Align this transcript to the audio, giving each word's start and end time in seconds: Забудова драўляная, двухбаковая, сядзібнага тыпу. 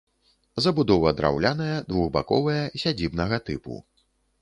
Забудова 0.65 1.11
драўляная, 1.19 1.77
двухбаковая, 1.91 2.59
сядзібнага 2.85 3.43
тыпу. 3.51 3.83